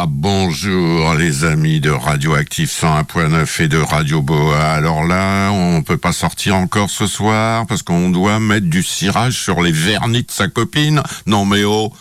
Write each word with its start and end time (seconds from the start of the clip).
Ah, 0.00 0.06
bonjour 0.08 1.12
les 1.14 1.42
amis 1.42 1.80
de 1.80 1.90
Radioactive 1.90 2.68
101.9 2.68 3.62
et 3.64 3.66
de 3.66 3.78
Radio 3.78 4.22
Boa. 4.22 4.56
Alors 4.74 5.02
là, 5.02 5.50
on 5.50 5.82
peut 5.82 5.96
pas 5.96 6.12
sortir 6.12 6.54
encore 6.54 6.88
ce 6.88 7.08
soir 7.08 7.66
parce 7.66 7.82
qu'on 7.82 8.08
doit 8.08 8.38
mettre 8.38 8.66
du 8.66 8.84
cirage 8.84 9.32
sur 9.32 9.60
les 9.60 9.72
vernis 9.72 10.22
de 10.22 10.30
sa 10.30 10.46
copine. 10.46 11.02
Non 11.26 11.44
mais 11.44 11.64
oh, 11.64 11.92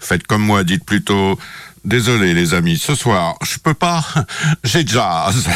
faites 0.00 0.26
comme 0.26 0.44
moi, 0.44 0.64
dites 0.64 0.86
plutôt 0.86 1.38
Désolé 1.84 2.32
les 2.32 2.54
amis, 2.54 2.78
ce 2.78 2.94
soir, 2.94 3.34
je 3.42 3.58
peux 3.58 3.74
pas, 3.74 4.02
j'ai 4.64 4.86
jazz. 4.86 5.46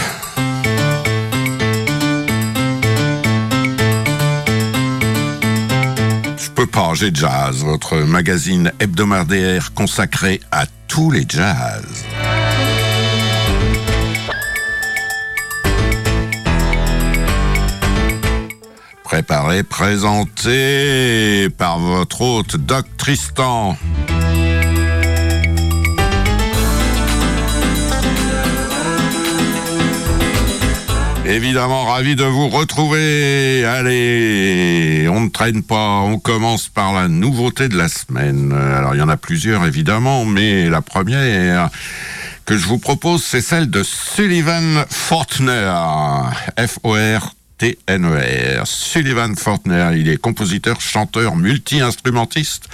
Pas, 6.67 6.93
j'ai 6.95 7.11
jazz, 7.13 7.65
votre 7.65 7.97
magazine 7.97 8.71
hebdomadaire 8.81 9.73
consacré 9.73 10.41
à 10.53 10.67
tous 10.89 11.11
les 11.11 11.25
jazz. 11.27 12.05
Préparé, 19.03 19.63
présenté 19.63 21.49
par 21.57 21.79
votre 21.79 22.21
hôte 22.21 22.57
Doc 22.57 22.85
Tristan. 22.99 23.77
Évidemment, 31.31 31.85
ravi 31.85 32.17
de 32.17 32.25
vous 32.25 32.49
retrouver. 32.49 33.65
Allez, 33.65 35.07
on 35.09 35.21
ne 35.21 35.29
traîne 35.29 35.63
pas, 35.63 36.01
on 36.01 36.19
commence 36.19 36.69
par 36.69 36.93
la 36.93 37.07
nouveauté 37.07 37.69
de 37.69 37.77
la 37.77 37.87
semaine. 37.89 38.53
Alors, 38.53 38.97
il 38.97 38.99
y 38.99 39.01
en 39.01 39.09
a 39.09 39.17
plusieurs, 39.17 39.65
évidemment, 39.65 40.25
mais 40.25 40.69
la 40.69 40.83
première 40.83 41.71
que 42.47 42.57
je 42.59 42.67
vous 42.67 42.79
propose, 42.79 43.23
c'est 43.23 43.43
celle 43.43 43.71
de 43.71 43.85
Sullivan 43.85 44.85
Fortner. 44.91 45.73
F-O-R-T-N-E-R. 46.59 47.07
Sullivan 48.67 49.37
Fortner, 49.37 49.91
il 49.95 50.09
est 50.09 50.17
compositeur, 50.17 50.81
chanteur, 50.81 51.37
multi-instrumentiste. 51.37 52.69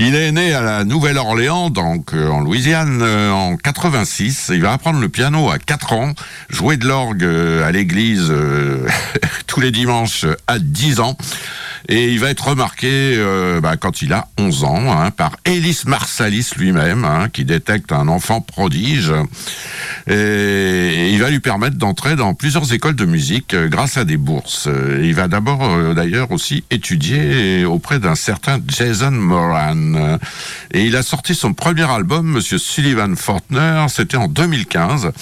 Il 0.00 0.14
est 0.14 0.30
né 0.30 0.52
à 0.52 0.62
la 0.62 0.84
Nouvelle-Orléans, 0.84 1.70
donc 1.70 2.14
euh, 2.14 2.28
en 2.28 2.38
Louisiane, 2.38 3.00
euh, 3.02 3.32
en 3.32 3.56
86. 3.56 4.52
Il 4.54 4.62
va 4.62 4.72
apprendre 4.72 5.00
le 5.00 5.08
piano 5.08 5.50
à 5.50 5.58
4 5.58 5.92
ans, 5.92 6.12
jouer 6.48 6.76
de 6.76 6.86
l'orgue 6.86 7.24
euh, 7.24 7.66
à 7.66 7.72
l'église 7.72 8.32
tous 9.48 9.60
les 9.60 9.72
dimanches 9.72 10.24
à 10.46 10.60
10 10.60 11.00
ans. 11.00 11.16
Et 11.88 12.12
il 12.12 12.20
va 12.20 12.30
être 12.30 12.48
remarqué 12.48 13.16
bah, 13.62 13.78
quand 13.78 14.02
il 14.02 14.12
a 14.12 14.28
11 14.36 14.64
ans 14.64 14.92
hein, 14.92 15.10
par 15.10 15.36
Elis 15.46 15.84
Marsalis 15.86 16.50
lui-même, 16.58 17.06
hein, 17.06 17.28
qui 17.32 17.46
détecte 17.46 17.92
un 17.92 18.08
enfant 18.08 18.42
prodige. 18.42 19.10
Et, 20.06 21.10
il 21.12 21.18
va 21.18 21.30
lui 21.30 21.40
permettre 21.40 21.76
d'entrer 21.76 22.14
dans 22.14 22.34
plusieurs 22.34 22.70
écoles 22.74 22.96
de 22.96 23.06
musique 23.06 23.54
grâce 23.54 23.96
à 23.96 24.04
des 24.04 24.18
bourses. 24.18 24.68
il 25.00 25.14
va 25.14 25.28
d'abord 25.28 25.94
d'ailleurs 25.94 26.30
aussi 26.30 26.62
étudier 26.70 27.64
auprès 27.64 27.98
d'un 27.98 28.16
certain 28.16 28.58
Jason 28.68 29.12
Moran. 29.12 29.87
Et 30.72 30.84
il 30.84 30.96
a 30.96 31.02
sorti 31.02 31.34
son 31.34 31.54
premier 31.54 31.88
album, 31.90 32.26
Monsieur 32.26 32.58
Sullivan 32.58 33.16
Fortner, 33.16 33.86
c'était 33.88 34.16
en 34.16 34.28
2015. 34.28 35.12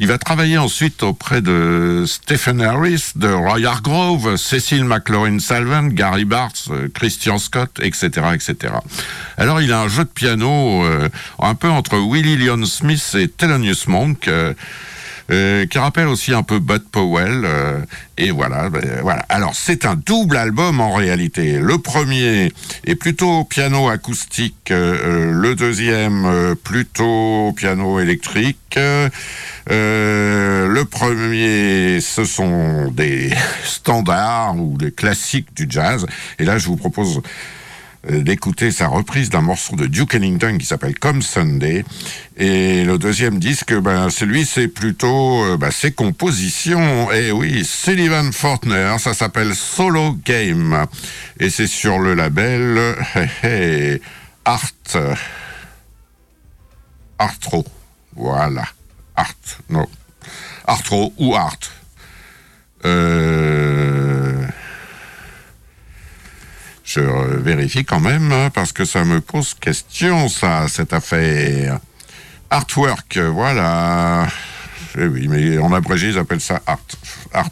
Il 0.00 0.06
va 0.06 0.18
travailler 0.18 0.58
ensuite 0.58 1.02
auprès 1.02 1.40
de 1.40 2.04
Stephen 2.06 2.60
Harris, 2.60 3.12
de 3.16 3.28
Roy 3.28 3.64
Hargrove, 3.64 4.36
Cecil 4.36 4.84
McLaurin 4.84 5.38
Salvin, 5.38 5.88
Gary 5.88 6.24
Bartz, 6.24 6.68
Christian 6.94 7.38
Scott, 7.38 7.80
etc., 7.82 8.08
etc. 8.34 8.74
Alors 9.36 9.60
il 9.60 9.72
a 9.72 9.80
un 9.80 9.88
jeu 9.88 10.04
de 10.04 10.10
piano 10.10 10.84
euh, 10.84 11.08
un 11.38 11.54
peu 11.54 11.68
entre 11.68 11.98
Willie 11.98 12.36
Leon 12.36 12.64
Smith 12.64 13.16
et 13.18 13.28
Thelonious 13.28 13.88
Monk. 13.88 14.28
Euh, 14.28 14.54
qui 15.30 15.78
rappelle 15.78 16.08
aussi 16.08 16.34
un 16.34 16.42
peu 16.42 16.58
Bud 16.58 16.82
Powell. 16.90 17.46
et 18.18 18.30
voilà, 18.30 18.68
ben, 18.68 18.82
voilà. 19.02 19.24
Alors 19.28 19.54
c'est 19.54 19.84
un 19.84 19.94
double 19.94 20.36
album 20.36 20.80
en 20.80 20.92
réalité. 20.92 21.58
Le 21.58 21.78
premier 21.78 22.52
est 22.84 22.94
plutôt 22.96 23.44
piano 23.44 23.88
acoustique, 23.88 24.70
le 24.70 25.54
deuxième 25.54 26.56
plutôt 26.62 27.52
piano 27.56 28.00
électrique. 28.00 28.78
Euh, 29.70 30.66
le 30.66 30.84
premier, 30.84 32.00
ce 32.00 32.24
sont 32.24 32.90
des 32.90 33.30
standards 33.64 34.56
ou 34.56 34.76
des 34.76 34.92
classiques 34.92 35.54
du 35.54 35.66
jazz. 35.68 36.06
Et 36.38 36.44
là, 36.44 36.58
je 36.58 36.66
vous 36.66 36.76
propose 36.76 37.18
euh, 37.18 37.20
d'écouter 38.08 38.70
sa 38.70 38.88
reprise 38.88 39.28
d'un 39.28 39.42
morceau 39.42 39.76
de 39.76 39.86
Duke 39.86 40.14
Ellington 40.14 40.56
qui 40.58 40.66
s'appelle 40.66 40.98
Come 40.98 41.22
Sunday. 41.22 41.84
Et 42.36 42.84
le 42.84 42.98
deuxième 42.98 43.38
disque, 43.38 43.74
ben, 43.74 44.08
celui, 44.10 44.46
c'est 44.46 44.68
plutôt 44.68 45.44
euh, 45.44 45.56
ben, 45.56 45.70
ses 45.70 45.92
compositions. 45.92 47.12
Et 47.12 47.30
oui, 47.30 47.64
Sullivan 47.64 48.32
Fortner, 48.32 48.96
ça 48.98 49.12
s'appelle 49.12 49.54
Solo 49.54 50.16
Game. 50.24 50.86
Et 51.38 51.50
c'est 51.50 51.66
sur 51.66 51.98
le 51.98 52.14
label 52.14 52.96
Art... 54.44 54.72
Artro. 57.20 57.66
Voilà. 58.16 58.64
Art, 59.14 59.34
non. 59.68 59.86
Artro 60.66 61.12
ou 61.18 61.34
Art. 61.34 61.58
Euh, 62.86 64.09
je 66.92 67.00
vérifie 67.00 67.84
quand 67.84 68.00
même, 68.00 68.32
hein, 68.32 68.50
parce 68.52 68.72
que 68.72 68.84
ça 68.84 69.04
me 69.04 69.20
pose 69.20 69.54
question, 69.54 70.28
ça, 70.28 70.66
cette 70.68 70.92
affaire. 70.92 71.78
Artwork, 72.50 73.16
voilà. 73.16 74.26
Eh 74.98 75.06
oui, 75.06 75.28
mais 75.28 75.58
en 75.58 75.72
abrégé, 75.72 76.08
ils 76.08 76.18
appellent 76.18 76.40
ça 76.40 76.60
Art. 76.66 76.80
Art, 77.32 77.50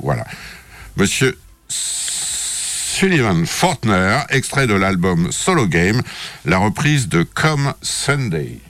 voilà. 0.00 0.24
Monsieur 0.96 1.36
Sullivan 1.68 3.44
Fortner, 3.44 4.20
extrait 4.28 4.68
de 4.68 4.74
l'album 4.74 5.32
Solo 5.32 5.66
Game, 5.66 6.00
la 6.44 6.58
reprise 6.58 7.08
de 7.08 7.24
Come 7.24 7.74
Sunday. 7.82 8.60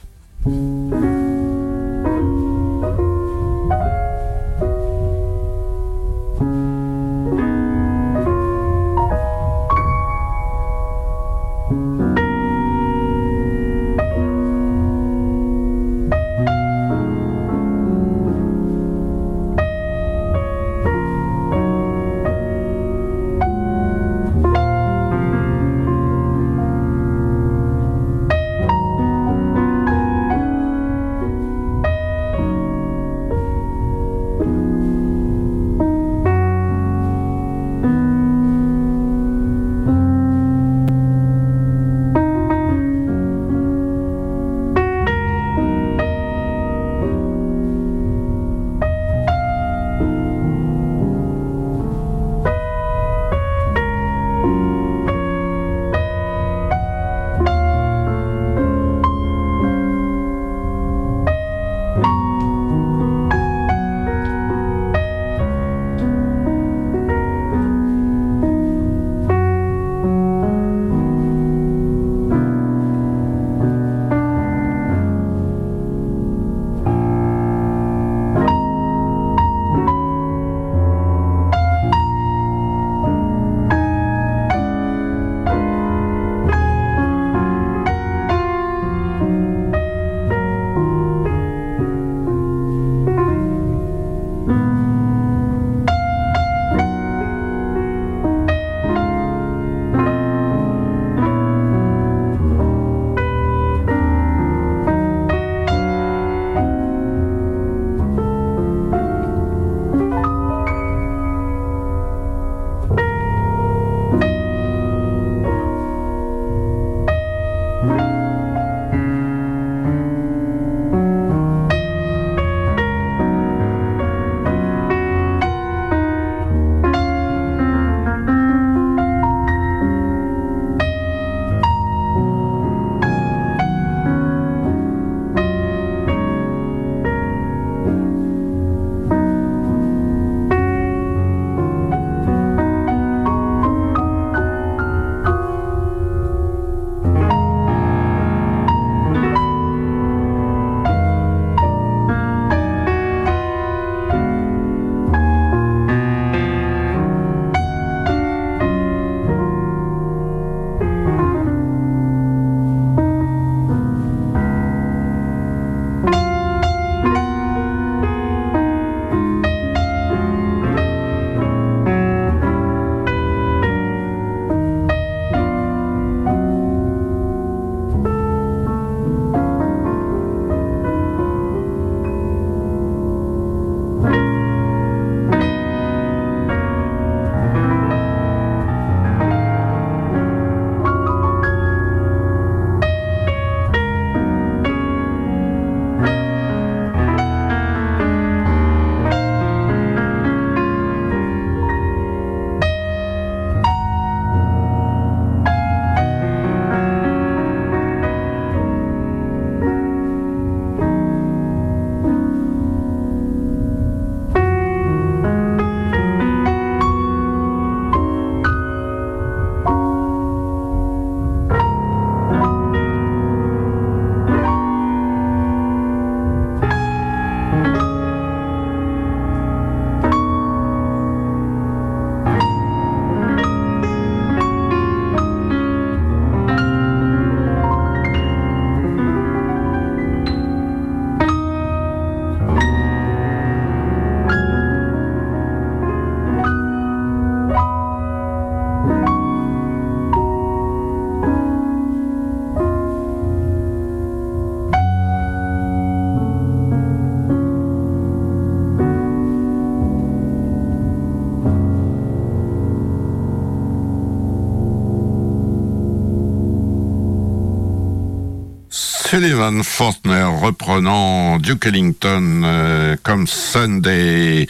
Sullivan 269.41 269.65
Fortner 269.65 270.29
reprenant 270.43 271.39
Duke 271.39 271.65
Ellington 271.65 272.43
euh, 272.45 272.97
comme 273.03 273.27
Sunday. 273.27 274.47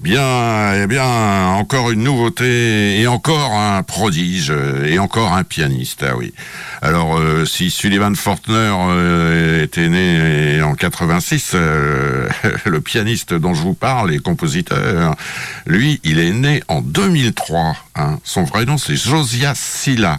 Bien, 0.00 0.74
eh 0.74 0.88
bien, 0.88 1.50
encore 1.50 1.92
une 1.92 2.02
nouveauté 2.02 2.98
et 3.00 3.06
encore 3.06 3.52
un 3.52 3.84
prodige 3.84 4.52
et 4.84 4.98
encore 4.98 5.32
un 5.32 5.44
pianiste. 5.44 6.04
Ah 6.04 6.16
oui. 6.16 6.34
Alors, 6.82 7.16
euh, 7.16 7.44
si 7.44 7.70
Sullivan 7.70 8.16
Fortner 8.16 8.74
euh, 8.88 9.62
était 9.62 9.88
né 9.88 10.60
en 10.60 10.74
86, 10.74 11.54
le 12.64 12.80
pianiste 12.80 13.32
dont 13.32 13.54
je 13.54 13.62
vous 13.62 13.74
parle 13.74 14.12
et 14.12 14.18
compositeur, 14.18 15.14
lui, 15.66 16.00
il 16.02 16.18
est 16.18 16.32
né 16.32 16.64
en 16.66 16.80
2003. 16.80 17.76
Hein. 17.94 18.18
Son 18.24 18.42
vrai 18.42 18.64
nom, 18.64 18.76
c'est 18.76 18.96
Josiah 18.96 19.54
Silla 19.54 20.18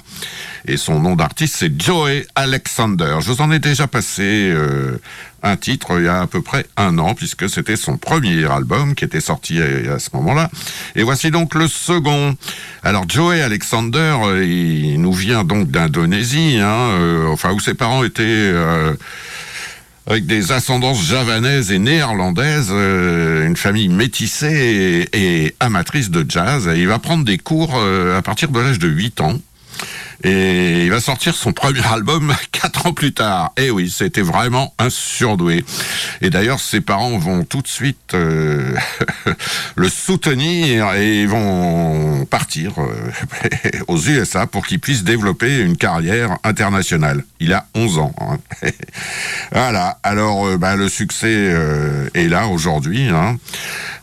et 0.68 0.78
son 0.78 1.00
nom 1.00 1.16
d'artiste 1.16 1.56
c'est 1.58 1.82
Joey 1.82 2.26
Alexander. 2.36 3.18
Je 3.22 3.32
vous 3.32 3.42
en 3.42 3.52
ai 3.52 3.60
déjà 3.60 3.88
passé 3.88 4.52
euh, 4.52 4.98
un 5.42 5.56
titre 5.56 5.98
il 5.98 6.06
y 6.06 6.08
a 6.08 6.22
à 6.22 6.28
peu 6.28 6.42
près 6.42 6.66
un 6.76 7.00
an 7.00 7.16
puisque 7.16 7.50
c'était 7.50 7.78
son 7.78 7.98
premier 7.98 8.46
album 8.46 8.94
qui 8.94 9.06
était 9.06 9.22
sorti 9.22 9.60
à, 9.62 9.98
ce 10.00 10.10
moment-là. 10.14 10.50
Et 10.96 11.04
voici 11.04 11.32
donc 11.32 11.56
le 11.56 11.68
second. 11.68 12.36
Alors 12.84 13.06
Joey 13.08 13.42
Alexander, 13.42 14.18
euh, 14.24 14.46
il 14.46 15.02
nous 15.02 15.14
vient 15.14 15.44
donc 15.44 15.72
d'Indonésie, 15.72 16.58
hein, 16.62 16.92
euh, 17.00 17.28
enfin 17.28 17.54
où 17.54 17.60
ses 17.60 17.74
parents 17.74 18.04
étaient 18.04 18.54
avec 20.06 20.26
des 20.26 20.52
ascendances 20.52 21.04
javanaises 21.04 21.72
et 21.72 21.80
néerlandaises, 21.80 22.72
une 22.72 23.58
famille 23.58 23.90
métissée 23.90 25.08
et, 25.12 25.56
amatrice 25.60 26.10
de 26.10 26.26
jazz. 26.28 26.70
Il 26.76 26.88
va 26.88 27.00
prendre 27.00 27.26
des 27.26 27.38
cours 27.38 27.76
à 27.76 28.22
partir 28.22 28.50
de 28.50 28.60
l'âge 28.60 28.80
de 28.80 28.88
8 28.88 29.22
ans. 29.22 29.38
Et 30.24 30.86
il 30.86 30.90
va 30.90 31.00
sortir 31.00 31.36
son 31.36 31.54
premier 31.54 31.86
album 31.86 32.34
quatre 32.52 32.88
ans 32.88 32.94
plus 32.94 33.14
tard. 33.14 33.52
Et 33.58 33.66
eh 33.66 33.72
oui, 33.72 33.94
c'était 33.96 34.22
vraiment 34.22 34.74
un 34.80 34.90
surdoué. 34.90 35.64
Et 36.22 36.30
d'ailleurs, 36.30 36.60
ses 36.60 36.82
parents 36.82 37.18
vont 37.18 37.44
tout 37.44 37.62
de 37.62 37.68
suite 37.68 38.14
euh, 38.16 38.76
le 39.76 39.90
soutenir 39.90 40.94
et 40.94 41.26
vont 41.28 42.26
partir 42.26 42.74
euh, 42.80 43.12
aux 43.88 44.00
USA 44.00 44.48
pour 44.48 44.66
qu'il 44.66 44.80
puisse 44.80 45.04
développer 45.04 45.60
une 45.60 45.78
carrière 45.78 46.38
internationale. 46.44 47.24
Il 47.40 47.54
a 47.54 47.68
11 47.76 48.00
ans. 48.00 48.16
Hein. 48.20 48.38
voilà. 49.52 50.00
Alors, 50.02 50.48
euh, 50.48 50.58
bah, 50.58 50.76
le 50.76 50.90
succès 50.90 51.54
est 52.14 52.28
là 52.28 52.48
aujourd'hui. 52.48 53.10
Hein. 53.10 53.38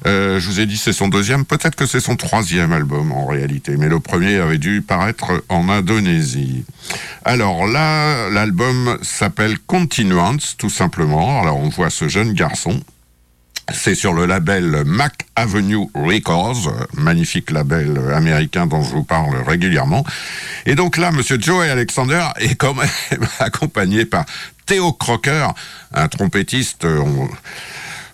je 0.04 0.46
vous 0.46 0.60
ai 0.60 0.66
dit 0.66 0.76
c'est 0.76 0.92
son 0.92 1.08
deuxième, 1.08 1.44
peut-être 1.44 1.74
que 1.74 1.86
c'est 1.86 2.00
son 2.00 2.16
troisième 2.16 2.72
album 2.72 3.10
en 3.12 3.26
réalité, 3.26 3.76
mais 3.76 3.88
le 3.88 4.00
premier 4.00 4.36
avait 4.36 4.58
dû 4.58 4.82
paraître 4.82 5.42
en 5.48 5.68
Indonésie 5.68 6.03
alors 7.24 7.66
là, 7.66 8.28
l'album 8.30 8.98
s'appelle 9.02 9.58
Continuance, 9.58 10.56
tout 10.58 10.70
simplement. 10.70 11.40
Alors 11.40 11.58
on 11.58 11.68
voit 11.68 11.90
ce 11.90 12.08
jeune 12.08 12.32
garçon. 12.32 12.80
C'est 13.72 13.94
sur 13.94 14.12
le 14.12 14.26
label 14.26 14.82
Mac 14.84 15.26
Avenue 15.36 15.88
Records, 15.94 16.70
magnifique 16.92 17.50
label 17.50 17.98
américain 18.14 18.66
dont 18.66 18.82
je 18.82 18.90
vous 18.90 19.04
parle 19.04 19.36
régulièrement. 19.46 20.04
Et 20.66 20.74
donc 20.74 20.98
là, 20.98 21.10
Monsieur 21.12 21.40
Joey 21.40 21.70
Alexander 21.70 22.26
est 22.36 22.56
quand 22.56 22.74
même 22.74 22.88
accompagné 23.38 24.04
par 24.04 24.26
Theo 24.66 24.92
Crocker, 24.92 25.48
un 25.94 26.08
trompettiste. 26.08 26.86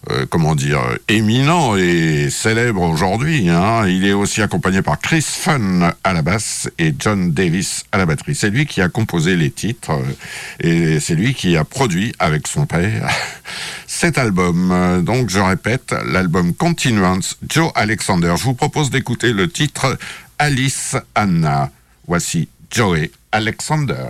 Euh, 0.08 0.24
comment 0.24 0.54
dire, 0.54 0.80
éminent 1.08 1.76
et 1.76 2.30
célèbre 2.30 2.80
aujourd'hui. 2.80 3.50
Hein. 3.50 3.86
Il 3.86 4.06
est 4.06 4.14
aussi 4.14 4.40
accompagné 4.40 4.80
par 4.80 4.98
Chris 4.98 5.20
Fun 5.20 5.92
à 6.02 6.12
la 6.14 6.22
basse 6.22 6.70
et 6.78 6.94
John 6.98 7.32
Davis 7.32 7.84
à 7.92 7.98
la 7.98 8.06
batterie. 8.06 8.34
C'est 8.34 8.48
lui 8.48 8.64
qui 8.64 8.80
a 8.80 8.88
composé 8.88 9.36
les 9.36 9.50
titres 9.50 9.90
euh, 9.90 10.96
et 10.96 11.00
c'est 11.00 11.14
lui 11.14 11.34
qui 11.34 11.54
a 11.54 11.64
produit 11.64 12.14
avec 12.18 12.48
son 12.48 12.64
père 12.64 13.10
cet 13.86 14.16
album. 14.16 15.02
Donc 15.04 15.28
je 15.28 15.38
répète, 15.38 15.94
l'album 16.06 16.54
Continuance, 16.54 17.36
Joe 17.46 17.70
Alexander. 17.74 18.32
Je 18.38 18.44
vous 18.44 18.54
propose 18.54 18.88
d'écouter 18.88 19.34
le 19.34 19.50
titre 19.50 19.98
Alice 20.38 20.96
Anna. 21.14 21.70
Voici 22.06 22.48
Joey 22.70 23.10
Alexander. 23.32 24.06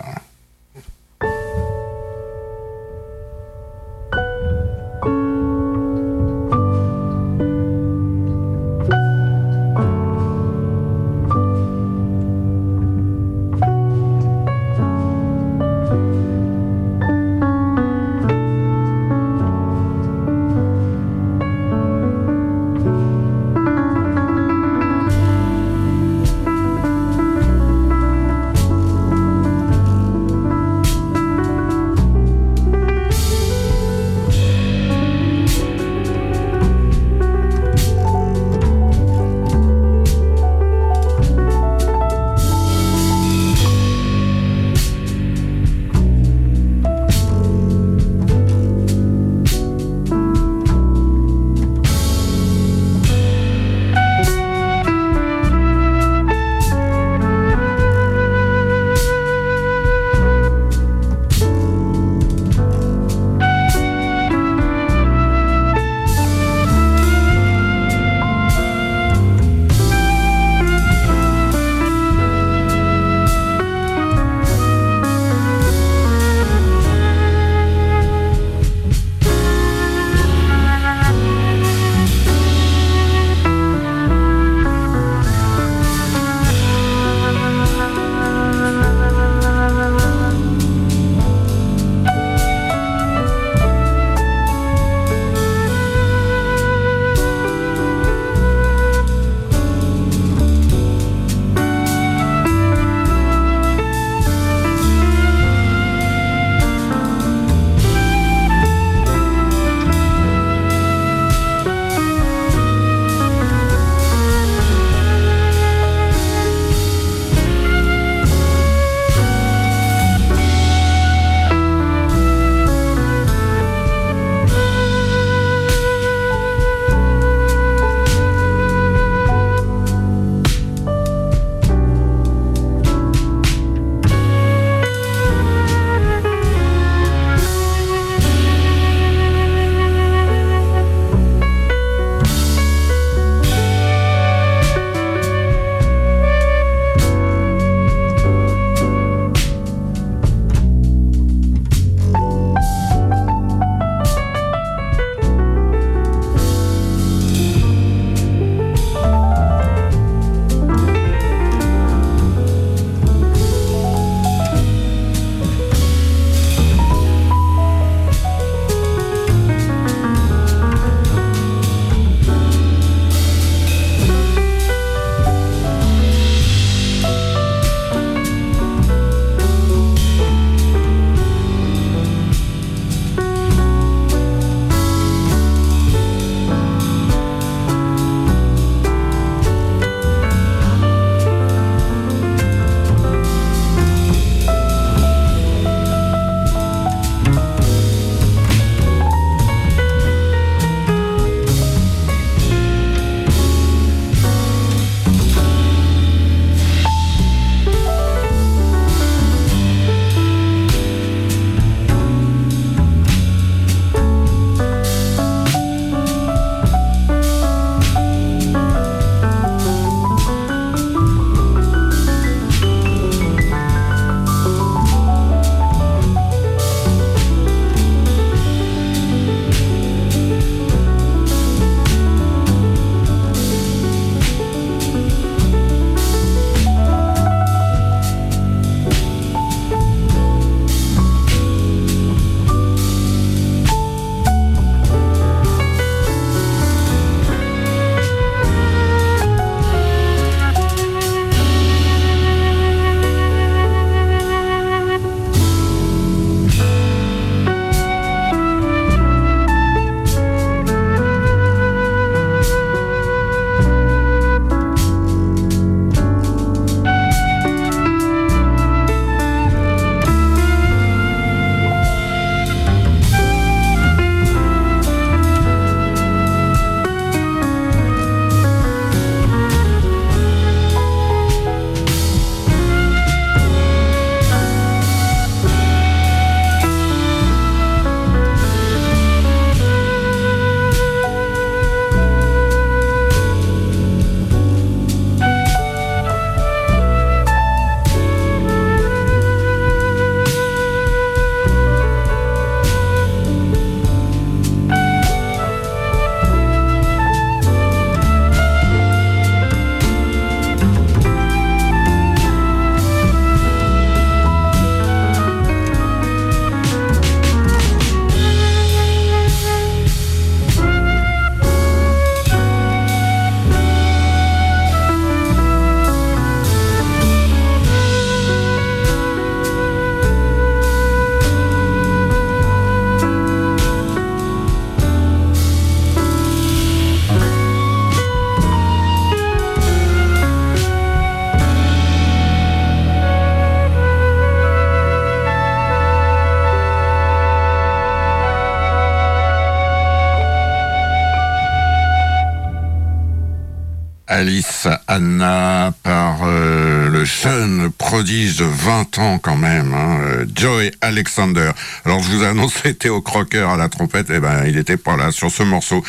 20 358.61 358.99
ans 358.99 359.19
quand 359.19 359.37
même, 359.37 359.73
hein, 359.73 360.00
euh, 360.02 360.71
Alexander. 360.83 361.50
Alors 361.85 362.02
je 362.02 362.11
vous 362.11 362.25
annonce 362.25 362.52
Théo 362.79 363.00
Crocker 363.00 363.49
à 363.49 363.57
la 363.57 363.69
trompette, 363.69 364.11
et 364.11 364.17
eh 364.17 364.21
ben 364.21 364.45
il 364.47 364.59
était 364.59 364.76
pas 364.76 364.97
là 364.97 365.11
sur 365.12 365.31
ce 365.31 365.43
morceau. 365.43 365.83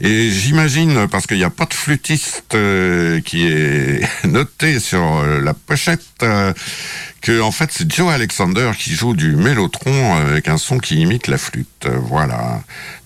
Et 0.00 0.30
j'imagine, 0.30 1.08
parce 1.08 1.26
qu'il 1.26 1.38
n'y 1.38 1.44
a 1.44 1.50
pas 1.50 1.66
de 1.66 1.74
flûtiste 1.74 2.54
euh, 2.54 3.20
qui 3.20 3.46
est 3.46 4.02
noté 4.24 4.78
sur 4.78 5.22
la 5.22 5.54
pochette, 5.54 6.24
que 7.20 7.40
en 7.40 7.50
fait 7.50 7.70
c'est 7.72 7.92
Joe 7.92 8.12
Alexander 8.12 8.70
qui 8.78 8.94
joue 8.94 9.14
du 9.14 9.34
mélotron 9.34 10.14
avec 10.14 10.48
un 10.48 10.58
son 10.58 10.78
qui 10.78 11.00
imite 11.00 11.26
la 11.26 11.38
flûte. 11.38 11.88
Voilà 12.08 12.62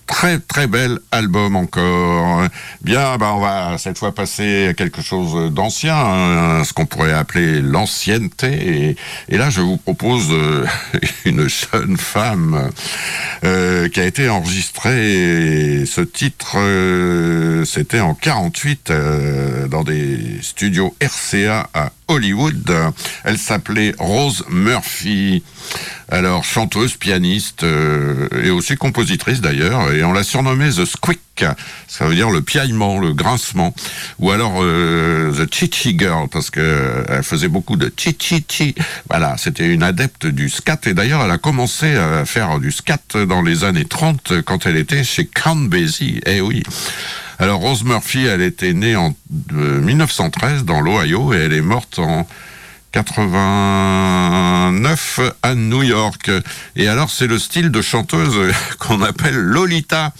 très 0.07 0.39
très 0.39 0.67
bel 0.67 0.99
album 1.11 1.55
encore. 1.55 2.47
Bien, 2.81 3.17
bah 3.17 3.33
on 3.35 3.39
va 3.39 3.77
cette 3.77 3.97
fois 3.97 4.15
passer 4.15 4.69
à 4.69 4.73
quelque 4.73 5.01
chose 5.01 5.53
d'ancien, 5.53 5.95
hein, 5.95 6.63
ce 6.63 6.73
qu'on 6.73 6.85
pourrait 6.85 7.13
appeler 7.13 7.61
l'ancienneté. 7.61 8.95
Et, 9.29 9.37
là, 9.37 9.49
je 9.49 9.61
vous 9.61 9.77
propose 9.77 10.29
euh, 10.31 10.65
une 11.25 11.47
jeune 11.47 11.97
femme 11.97 12.71
euh, 13.43 13.89
qui 13.89 13.99
a 13.99 14.05
été 14.05 14.29
enregistrée. 14.29 15.83
ce 15.85 16.01
titre, 16.01 16.55
euh, 16.57 17.65
c'était 17.65 17.99
en 17.99 18.13
48 18.13 18.91
dans 19.69 19.83
des 19.83 20.39
studios 20.41 20.95
RCA 21.01 21.69
à 21.73 21.91
Hollywood. 22.07 22.71
Elle 23.23 23.37
s'appelait 23.37 23.93
Rose 23.99 24.45
Murphy. 24.49 25.43
Alors, 26.09 26.45
chanteuse, 26.45 26.95
pianiste 26.95 27.63
euh, 27.63 28.29
et 28.41 28.49
aussi 28.49 28.75
compositrice 28.75 29.41
d'ailleurs. 29.41 29.91
Et 29.91 30.03
on 30.03 30.13
l'a 30.13 30.23
surnommée 30.23 30.69
The 30.69 30.85
Squeak. 30.85 31.19
Ça 31.87 32.05
veut 32.05 32.15
dire 32.15 32.29
le 32.29 32.41
piaillement, 32.41 32.97
le 32.99 33.13
grincement. 33.13 33.75
Ou 34.19 34.31
alors 34.31 34.59
euh, 34.61 35.33
The 35.33 35.53
Chichi 35.53 35.97
Girl, 35.99 36.29
parce 36.29 36.49
que 36.49 36.61
euh, 36.61 37.03
elle 37.09 37.23
faisait 37.23 37.49
beaucoup 37.49 37.75
de 37.75 37.91
chi-chi-chi. 37.95 38.73
Voilà, 39.09 39.35
c'était 39.37 39.67
une 39.67 39.83
adepte 39.83 40.25
du 40.25 40.49
scat. 40.49 40.79
Et 40.85 40.93
d'ailleurs, 40.93 41.23
elle 41.23 41.31
a 41.31 41.37
commencé 41.37 41.95
à 41.95 42.25
faire 42.25 42.59
du 42.59 42.71
scat 42.71 43.25
dans 43.27 43.41
les 43.41 43.65
années 43.65 43.85
30 43.85 44.41
quand 44.45 44.65
elle 44.65 44.77
était 44.77 45.03
chez 45.03 45.25
Count 45.25 45.55
Basie. 45.55 46.21
Eh 46.25 46.39
oui. 46.39 46.63
Alors 47.39 47.59
Rose 47.59 47.83
Murphy, 47.83 48.25
elle 48.25 48.41
était 48.41 48.73
née 48.73 48.95
en 48.95 49.13
1913 49.51 50.65
dans 50.65 50.81
l'Ohio 50.81 51.35
et 51.35 51.37
elle 51.37 51.53
est 51.53 51.61
morte 51.61 51.99
en 51.99 52.27
89 52.93 55.19
à 55.43 55.53
New 55.53 55.83
York. 55.83 56.31
Et 56.75 56.87
alors 56.87 57.11
c'est 57.11 57.27
le 57.27 57.37
style 57.37 57.69
de 57.69 57.83
chanteuse 57.83 58.51
qu'on 58.79 59.03
appelle 59.03 59.35
Lolita, 59.35 60.13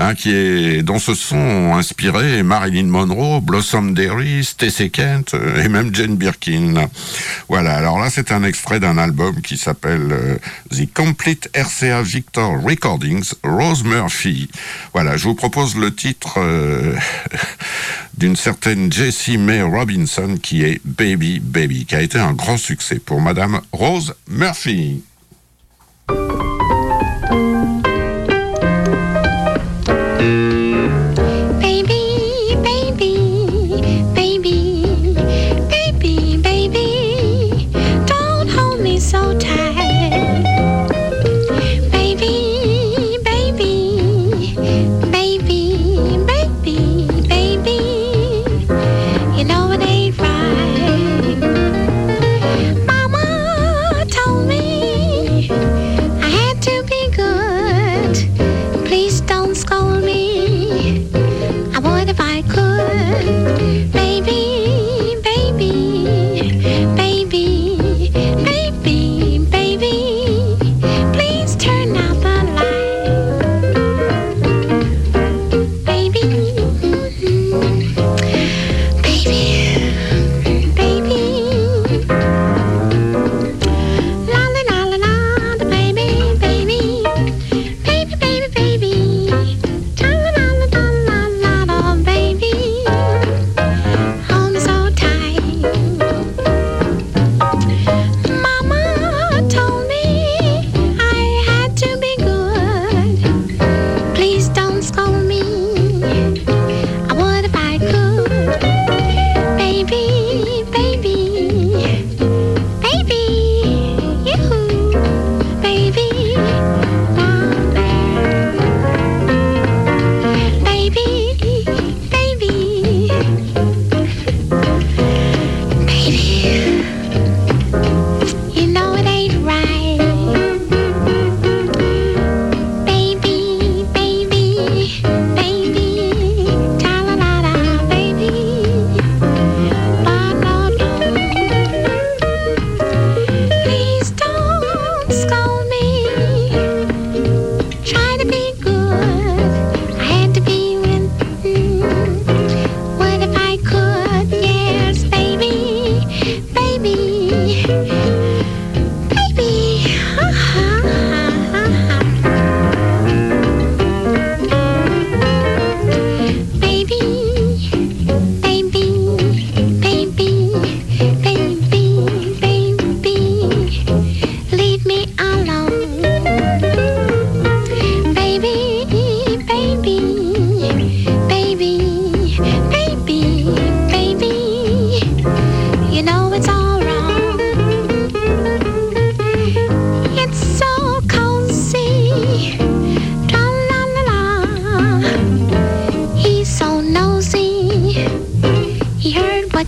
hein, 0.00 0.14
qui 0.14 0.32
est 0.32 0.82
dont 0.82 0.98
se 0.98 1.14
sont 1.14 1.74
inspirés 1.74 2.42
Marilyn 2.42 2.86
Monroe, 2.86 3.40
Blossom 3.40 3.94
Derry, 3.94 4.42
Stacey 4.42 4.88
Kent 4.88 5.36
et 5.62 5.68
même 5.68 5.94
Jane 5.94 6.16
Birkin. 6.16 6.88
Voilà. 7.48 7.76
Alors 7.76 7.98
là 7.98 8.10
c'est 8.10 8.32
un 8.32 8.42
extrait 8.42 8.80
d'un 8.80 8.98
album 8.98 9.40
qui 9.42 9.56
s'appelle 9.56 10.08
euh, 10.10 10.36
The 10.70 10.92
Complete 10.92 11.48
RCA 11.54 12.02
Victor 12.02 12.60
Recordings 12.62 13.32
Rose 13.44 13.84
Murphy. 13.84 14.50
Voilà. 14.92 15.16
Je 15.16 15.24
vous 15.24 15.34
propose 15.34 15.76
le 15.76 15.94
titre. 15.94 16.34
Euh, 16.38 16.96
d'une 18.20 18.36
certaine 18.36 18.92
Jessie 18.92 19.38
May 19.38 19.62
Robinson 19.62 20.36
qui 20.42 20.62
est 20.62 20.80
Baby 20.84 21.40
Baby, 21.40 21.86
qui 21.86 21.94
a 21.94 22.02
été 22.02 22.18
un 22.18 22.34
grand 22.34 22.58
succès 22.58 22.98
pour 22.98 23.22
Madame 23.22 23.62
Rose 23.72 24.14
Murphy. 24.28 25.02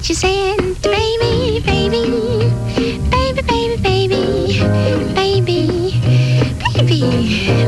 you 0.08 0.14
said, 0.16 0.56
baby, 0.82 1.60
baby, 1.64 2.02
baby, 3.10 3.42
baby, 3.42 3.76
baby, 3.76 4.58
baby, 5.14 5.60
baby, 6.74 7.02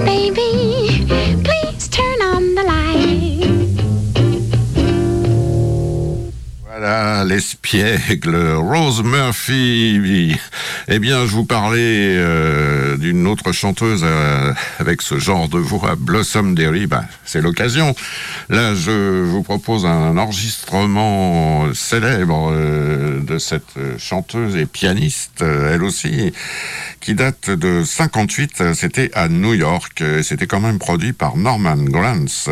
baby. 0.04 1.06
Please 1.44 1.88
turn 1.88 2.22
on 2.22 2.54
the 2.56 2.64
light. 2.64 3.44
Voilà 6.64 7.24
l'espiègle 7.24 8.56
Rose 8.56 9.02
Murphy. 9.04 10.36
Eh 10.86 10.98
bien, 10.98 11.24
je 11.24 11.30
vous 11.30 11.46
parlais 11.46 12.14
euh, 12.18 12.98
d'une 12.98 13.26
autre 13.26 13.52
chanteuse 13.52 14.02
euh, 14.04 14.52
avec 14.78 15.00
ce 15.00 15.18
genre 15.18 15.48
de 15.48 15.56
voix, 15.58 15.94
Blossom 15.96 16.54
Derry. 16.54 16.86
Bah, 16.86 17.04
c'est 17.24 17.40
l'occasion. 17.40 17.94
Là, 18.50 18.74
je 18.74 19.22
vous 19.22 19.42
propose 19.42 19.86
un 19.86 20.18
enregistrement 20.18 21.72
célèbre 21.72 22.50
euh, 22.52 23.20
de 23.20 23.38
cette 23.38 23.78
chanteuse 23.96 24.56
et 24.56 24.66
pianiste, 24.66 25.40
elle 25.40 25.82
aussi, 25.82 26.34
qui 27.00 27.14
date 27.14 27.48
de 27.48 27.82
58. 27.82 28.74
C'était 28.74 29.10
à 29.14 29.30
New 29.30 29.54
York. 29.54 30.04
C'était 30.22 30.46
quand 30.46 30.60
même 30.60 30.78
produit 30.78 31.14
par 31.14 31.38
Norman 31.38 31.76
Granz. 31.76 32.50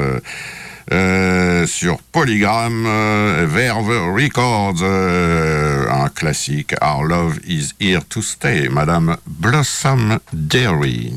Euh, 0.92 1.66
sur 1.66 1.96
Polygram, 2.12 2.85
euh, 2.87 3.46
Verve 3.48 4.14
Records, 4.14 4.83
euh, 4.83 5.87
un 5.90 6.11
classique, 6.11 6.74
Our 6.83 7.05
Love 7.05 7.38
is 7.46 7.72
Here 7.81 8.02
to 8.11 8.20
Stay, 8.20 8.68
Madame 8.68 9.16
Blossom 9.26 10.18
Derry. 10.35 11.14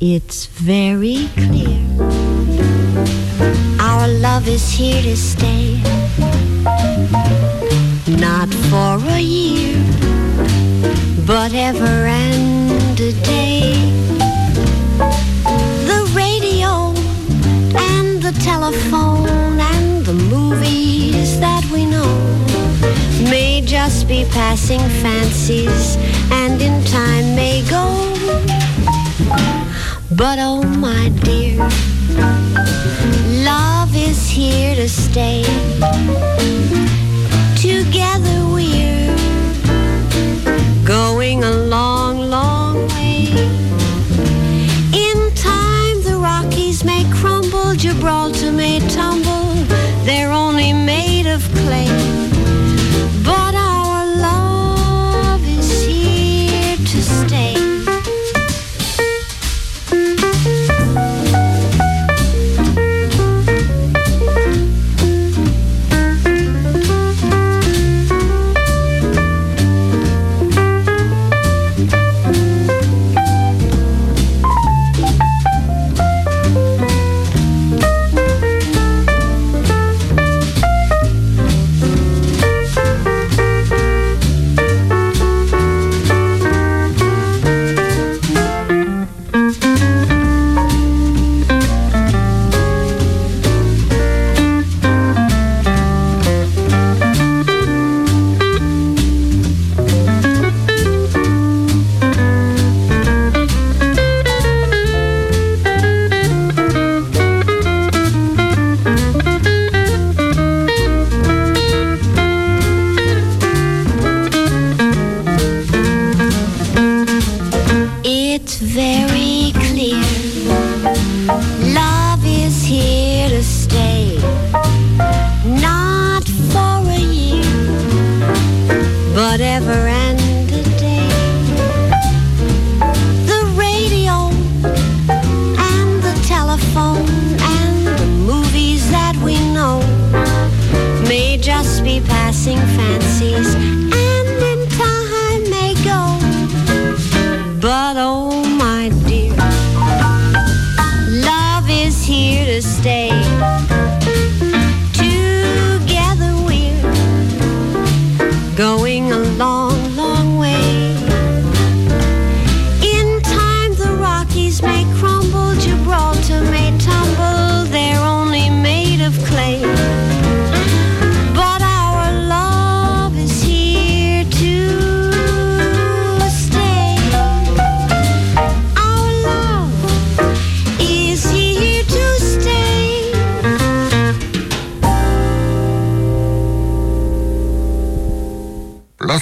It's 0.00 0.46
very 0.46 1.28
clear. 1.34 1.80
Our 3.80 4.06
love 4.06 4.46
is 4.46 4.70
here 4.70 5.02
to 5.02 5.16
stay. 5.16 5.80
Not 8.06 8.54
for 8.70 9.00
a 9.10 9.20
year, 9.20 9.76
but 11.26 11.52
ever 11.54 12.06
and 12.06 13.00
a 13.00 13.12
day. 13.24 14.07
Telephone 18.40 19.58
and 19.58 20.04
the 20.04 20.12
movies 20.12 21.40
that 21.40 21.64
we 21.72 21.84
know 21.84 22.14
may 23.30 23.60
just 23.64 24.06
be 24.06 24.24
passing 24.30 24.80
fancies 25.02 25.96
and 26.30 26.60
in 26.62 26.84
time 26.84 27.34
may 27.34 27.62
go. 27.68 27.84
But 30.14 30.38
oh 30.40 30.62
my 30.62 31.08
dear, 31.22 31.58
love 33.44 33.94
is 33.94 34.28
here 34.28 34.74
to 34.76 34.88
stay. 34.88 35.42
Together 37.56 38.46
we're 38.54 39.16
going 40.84 41.44
a 41.44 41.50
Gibraltar 47.78 48.50
may 48.50 48.80
tumble, 48.88 49.27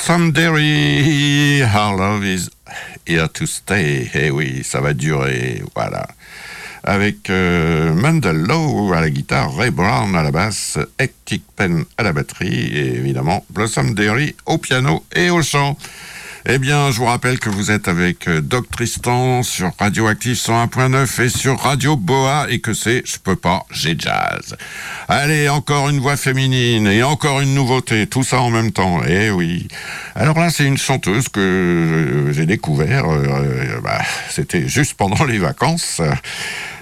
Derry, 0.06 1.62
Our 1.64 1.96
Love 1.96 2.24
is 2.24 2.48
Here 3.04 3.26
to 3.26 3.44
Stay. 3.44 4.08
Eh 4.14 4.30
oui, 4.30 4.62
ça 4.62 4.80
va 4.80 4.94
durer, 4.94 5.64
voilà. 5.74 6.06
Avec 6.84 7.28
euh, 7.28 7.92
Mandel 7.92 8.36
Lowe 8.36 8.92
à 8.94 9.00
la 9.00 9.10
guitare, 9.10 9.52
Ray 9.56 9.70
Brown 9.72 10.14
à 10.14 10.22
la 10.22 10.30
basse, 10.30 10.78
Hectic 11.00 11.42
Pen 11.56 11.84
à 11.98 12.04
la 12.04 12.12
batterie 12.12 12.68
et 12.72 12.94
évidemment 12.94 13.44
Blossom 13.50 13.94
Derry 13.94 14.36
au 14.46 14.58
piano 14.58 15.04
et 15.12 15.30
au 15.30 15.42
chant. 15.42 15.76
Eh 16.48 16.58
bien, 16.58 16.92
je 16.92 16.98
vous 16.98 17.06
rappelle 17.06 17.40
que 17.40 17.50
vous 17.50 17.72
êtes 17.72 17.88
avec 17.88 18.28
euh, 18.28 18.40
Doc 18.40 18.70
Tristan 18.70 19.42
sur 19.42 19.72
Radioactive 19.80 20.36
101.9 20.36 21.24
et 21.24 21.28
sur 21.28 21.58
Radio 21.58 21.96
Boa 21.96 22.46
et 22.48 22.60
que 22.60 22.72
c'est 22.72 23.02
Je 23.04 23.18
peux 23.18 23.34
pas, 23.34 23.66
j'ai 23.72 23.96
jazz. 23.98 24.56
Allez, 25.08 25.48
encore 25.48 25.88
une 25.88 25.98
voix 25.98 26.16
féminine 26.16 26.86
et 26.86 27.02
encore 27.02 27.40
une 27.40 27.52
nouveauté, 27.52 28.06
tout 28.06 28.22
ça 28.22 28.40
en 28.40 28.50
même 28.50 28.70
temps. 28.70 29.00
Eh 29.08 29.30
oui. 29.30 29.66
Alors 30.14 30.38
là, 30.38 30.50
c'est 30.50 30.62
une 30.62 30.78
chanteuse 30.78 31.28
que 31.28 31.40
euh, 31.40 32.32
j'ai 32.32 32.46
découvert, 32.46 33.06
euh, 33.10 33.80
bah, 33.82 34.02
c'était 34.30 34.68
juste 34.68 34.94
pendant 34.94 35.24
les 35.24 35.38
vacances. 35.38 36.00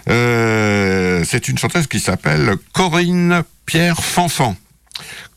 c'est 0.06 1.48
une 1.48 1.56
chanteuse 1.56 1.86
qui 1.86 2.00
s'appelle 2.00 2.56
Corinne 2.74 3.42
Pierre 3.64 4.04
Fanfan. 4.04 4.56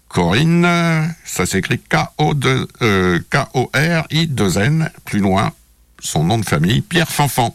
Corinne, 0.07 1.13
ça 1.25 1.45
s'écrit 1.45 1.79
K-O-R-I-2-N, 1.79 3.29
plus 5.05 5.19
loin, 5.19 5.51
son 5.99 6.23
nom 6.23 6.37
de 6.37 6.45
famille, 6.45 6.81
Pierre 6.81 7.09
Fanfan. 7.09 7.53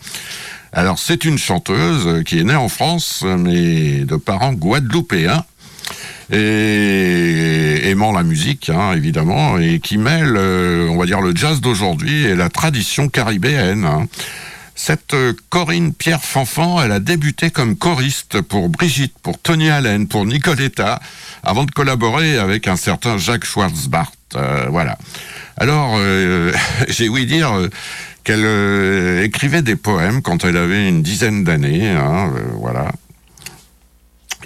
Alors, 0.72 0.98
c'est 0.98 1.24
une 1.24 1.38
chanteuse 1.38 2.24
qui 2.24 2.38
est 2.38 2.44
née 2.44 2.54
en 2.54 2.68
France, 2.68 3.24
mais 3.24 4.04
de 4.04 4.16
parents 4.16 4.52
guadeloupéens, 4.52 5.44
et 6.30 7.90
aimant 7.90 8.12
la 8.12 8.22
musique, 8.22 8.70
hein, 8.70 8.92
évidemment, 8.94 9.58
et 9.58 9.80
qui 9.80 9.98
mêle, 9.98 10.34
euh, 10.36 10.88
on 10.88 10.96
va 10.96 11.04
dire, 11.04 11.20
le 11.20 11.36
jazz 11.36 11.60
d'aujourd'hui 11.60 12.24
et 12.24 12.34
la 12.34 12.48
tradition 12.48 13.08
caribéenne. 13.08 13.84
Hein. 13.84 14.06
Cette 14.84 15.14
euh, 15.14 15.32
Corinne 15.48 15.94
Pierre 15.94 16.24
Fanfan, 16.24 16.82
elle 16.82 16.90
a 16.90 16.98
débuté 16.98 17.52
comme 17.52 17.76
choriste 17.76 18.40
pour 18.40 18.68
Brigitte, 18.68 19.14
pour 19.22 19.38
Tony 19.38 19.70
Allen, 19.70 20.08
pour 20.08 20.26
Nicoletta, 20.26 20.98
avant 21.44 21.62
de 21.62 21.70
collaborer 21.70 22.36
avec 22.36 22.66
un 22.66 22.74
certain 22.74 23.16
Jacques 23.16 23.44
Schwarzbart. 23.44 24.10
Euh, 24.34 24.66
voilà. 24.70 24.98
Alors, 25.56 25.94
euh, 25.98 26.52
j'ai 26.88 27.08
ouï 27.08 27.26
dire 27.26 27.52
qu'elle 28.24 29.22
écrivait 29.22 29.62
des 29.62 29.76
poèmes 29.76 30.20
quand 30.20 30.44
elle 30.44 30.56
avait 30.56 30.88
une 30.88 31.04
dizaine 31.04 31.44
d'années, 31.44 31.88
hein, 31.88 32.32
voilà 32.54 32.90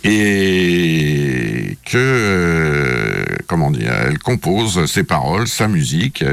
et 0.07 1.77
que 1.85 1.97
euh, 1.97 3.25
comment 3.47 3.71
dire, 3.71 3.93
elle 3.93 4.19
compose 4.19 4.87
ses 4.87 5.05
paroles, 5.05 5.49
sa 5.49 5.69
musique. 5.69 6.25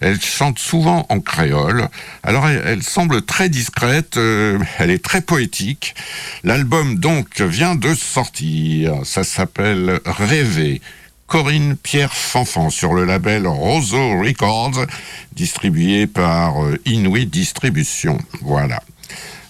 Elle, 0.00 0.20
chante 0.20 0.58
souvent 0.58 1.06
en 1.08 1.20
créole. 1.20 1.88
Alors 2.22 2.46
elle, 2.48 2.82
semble 2.82 3.22
très 3.22 3.48
discrète, 3.48 4.16
euh, 4.16 4.58
elle 4.78 4.90
est 4.90 5.04
très 5.04 5.20
poétique. 5.20 5.94
L'album 6.44 6.98
donc 6.98 7.40
vient 7.40 7.74
de 7.74 7.94
sortir. 7.94 9.00
Ça 9.04 9.24
s'appelle 9.24 10.00
Rêver. 10.04 10.80
Corinne 11.26 11.76
Pierre 11.76 12.14
Fanfan 12.14 12.70
sur 12.70 12.94
le 12.94 13.04
label 13.04 13.46
Roseau 13.46 14.18
Records, 14.18 14.86
distribué 15.34 16.06
par 16.06 16.64
euh, 16.64 16.78
Inuit 16.86 17.26
Distribution. 17.26 18.16
Voilà. 18.40 18.80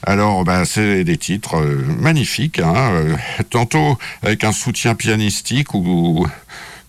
Alors, 0.04 0.44
bah, 0.44 0.64
c'est 0.64 1.04
des 1.04 1.16
titres 1.16 1.56
euh, 1.56 1.84
magnifiques, 1.98 2.60
hein, 2.60 2.90
euh, 2.92 3.16
tantôt 3.50 3.98
avec 4.22 4.44
un 4.44 4.52
soutien 4.52 4.94
pianistique 4.94 5.74
ou 5.74 6.26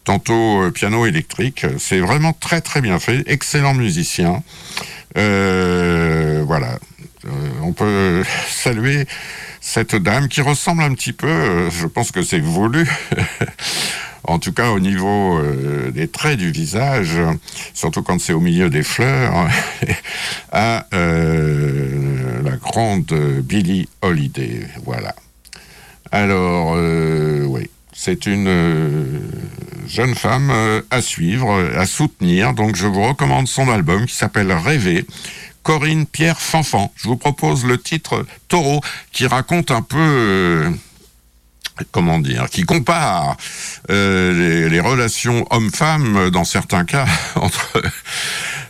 tantôt 0.03 0.63
euh, 0.63 0.71
piano 0.71 1.05
électrique. 1.05 1.65
C'est 1.79 1.99
vraiment 1.99 2.33
très 2.33 2.61
très 2.61 2.81
bien 2.81 2.99
fait, 2.99 3.23
excellent 3.27 3.73
musicien. 3.73 4.43
voilà, 5.15 6.79
on 7.61 7.73
peut 7.73 8.23
saluer 8.49 9.05
cette 9.61 9.95
dame 9.95 10.27
qui 10.27 10.41
ressemble 10.41 10.83
un 10.83 10.93
petit 10.93 11.13
peu, 11.13 11.69
je 11.69 11.85
pense 11.85 12.11
que 12.11 12.23
c'est 12.23 12.39
voulu, 12.39 12.89
en 14.23 14.39
tout 14.39 14.53
cas 14.53 14.69
au 14.69 14.79
niveau 14.79 15.37
euh, 15.37 15.91
des 15.91 16.07
traits 16.07 16.37
du 16.37 16.51
visage, 16.51 17.17
surtout 17.73 18.03
quand 18.03 18.19
c'est 18.21 18.33
au 18.33 18.39
milieu 18.39 18.69
des 18.69 18.83
fleurs, 18.83 19.47
à 20.51 20.85
euh, 20.93 22.41
la 22.43 22.55
grande 22.57 23.13
Billie 23.43 23.89
Holiday. 24.01 24.67
Voilà. 24.85 25.15
Alors, 26.11 26.73
euh, 26.75 27.45
oui, 27.45 27.69
c'est 27.93 28.25
une 28.25 29.21
jeune 29.87 30.15
femme 30.15 30.51
à 30.89 31.01
suivre, 31.01 31.71
à 31.75 31.85
soutenir. 31.85 32.53
Donc, 32.53 32.75
je 32.75 32.87
vous 32.87 33.03
recommande 33.03 33.47
son 33.47 33.69
album 33.69 34.05
qui 34.05 34.15
s'appelle 34.15 34.51
Rêver. 34.51 35.05
Corinne 35.69 36.07
Pierre 36.07 36.41
Fanfan. 36.41 36.91
Je 36.95 37.07
vous 37.07 37.15
propose 37.15 37.63
le 37.63 37.77
titre 37.77 38.25
Taureau 38.47 38.81
qui 39.11 39.27
raconte 39.27 39.69
un 39.69 39.83
peu 39.83 40.65
comment 41.91 42.17
dire, 42.17 42.49
qui 42.49 42.63
compare 42.63 43.37
euh, 43.91 44.67
les, 44.67 44.79
relations 44.79 45.45
hommes-femmes 45.51 46.31
dans 46.31 46.43
certains 46.43 46.85
cas 46.85 47.05
entre 47.35 47.83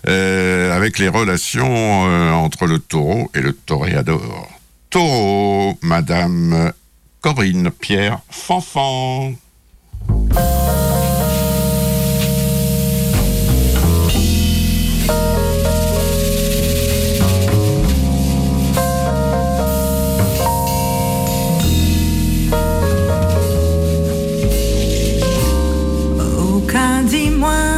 euh, 0.10 0.76
avec 0.76 1.00
les 1.00 1.08
relations 1.08 2.06
euh, 2.10 2.32
entre 2.34 2.66
le 2.66 2.80
taureau 2.80 3.32
et 3.34 3.40
le 3.40 3.54
toréador. 3.54 4.50
Taureau, 4.90 5.80
Madame 5.82 6.74
Corinne 7.22 7.72
Pierre 7.72 8.20
Fanfan. 8.30 9.36
dis-moi 27.10 27.69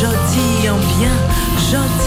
jodi 0.00 0.68
en 0.68 0.78
bien, 0.98 1.16
jodi 1.70 2.05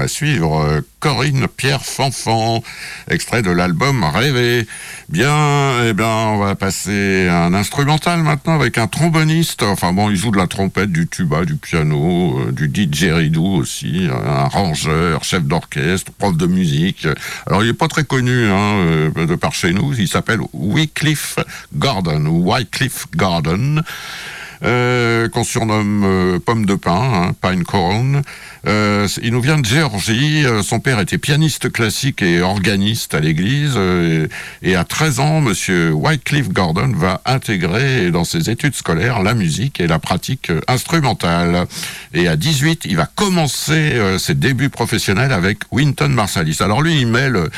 à 0.00 0.08
suivre, 0.08 0.82
Corinne 1.00 1.46
Pierre 1.48 1.84
Fanfan, 1.84 2.62
extrait 3.10 3.42
de 3.42 3.50
l'album 3.50 4.04
Rêver. 4.04 4.66
Bien, 5.08 5.84
eh 5.84 5.92
bien, 5.92 6.06
on 6.06 6.38
va 6.38 6.54
passer 6.54 7.28
un 7.28 7.52
instrumental 7.52 8.22
maintenant 8.22 8.54
avec 8.54 8.78
un 8.78 8.86
tromboniste. 8.86 9.62
Enfin 9.62 9.92
bon, 9.92 10.10
il 10.10 10.16
joue 10.16 10.30
de 10.30 10.38
la 10.38 10.46
trompette, 10.46 10.90
du 10.90 11.06
tuba, 11.06 11.44
du 11.44 11.56
piano, 11.56 12.38
euh, 12.40 12.52
du 12.52 12.68
didgeridoo 12.68 13.56
aussi, 13.56 14.08
un 14.10 14.44
rangeur, 14.44 15.24
chef 15.24 15.42
d'orchestre, 15.42 16.10
prof 16.12 16.36
de 16.36 16.46
musique. 16.46 17.06
Alors 17.46 17.62
il 17.62 17.68
est 17.68 17.74
pas 17.74 17.88
très 17.88 18.04
connu 18.04 18.46
hein, 18.46 18.74
euh, 18.86 19.26
de 19.26 19.34
par 19.34 19.52
chez 19.52 19.72
nous. 19.72 19.94
Il 19.98 20.08
s'appelle 20.08 20.40
Wycliffe 20.52 21.38
Gordon 21.74 22.26
Wycliffe 22.26 23.06
Gordon. 23.14 23.82
Euh, 24.64 25.28
qu'on 25.28 25.44
surnomme 25.44 26.02
euh, 26.04 26.38
Pomme 26.38 26.64
de 26.64 26.74
Pain, 26.74 26.92
hein, 26.92 27.34
Pine 27.42 27.64
Corn. 27.64 28.22
Euh, 28.66 29.06
il 29.22 29.32
nous 29.32 29.40
vient 29.40 29.58
de 29.58 29.66
Géorgie. 29.66 30.46
Euh, 30.46 30.62
son 30.62 30.80
père 30.80 31.00
était 31.00 31.18
pianiste 31.18 31.70
classique 31.70 32.22
et 32.22 32.40
organiste 32.40 33.14
à 33.14 33.20
l'église. 33.20 33.74
Euh, 33.76 34.26
et 34.62 34.74
à 34.74 34.84
13 34.84 35.20
ans, 35.20 35.40
Monsieur 35.40 35.92
Wycliffe 35.92 36.48
Gordon 36.48 36.92
va 36.96 37.20
intégrer 37.26 38.10
dans 38.10 38.24
ses 38.24 38.48
études 38.48 38.74
scolaires 38.74 39.22
la 39.22 39.34
musique 39.34 39.80
et 39.80 39.86
la 39.86 39.98
pratique 39.98 40.50
instrumentale. 40.66 41.66
Et 42.14 42.26
à 42.28 42.36
18, 42.36 42.82
il 42.86 42.96
va 42.96 43.06
commencer 43.06 44.00
ses 44.18 44.34
débuts 44.34 44.70
professionnels 44.70 45.32
avec 45.32 45.58
Winton 45.70 46.08
Marsalis. 46.08 46.58
Alors 46.60 46.80
lui, 46.80 47.00
il 47.00 47.06
mêle 47.06 47.50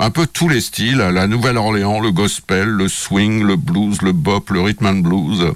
un 0.00 0.10
peu 0.10 0.26
tous 0.26 0.48
les 0.48 0.60
styles, 0.60 0.96
la 0.96 1.26
Nouvelle-Orléans, 1.26 2.00
le 2.00 2.10
gospel, 2.10 2.68
le 2.68 2.88
swing, 2.88 3.42
le 3.42 3.56
blues, 3.56 4.02
le 4.02 4.12
bop, 4.12 4.50
le 4.50 4.60
rhythm 4.60 4.86
and 4.86 4.94
blues. 4.94 5.52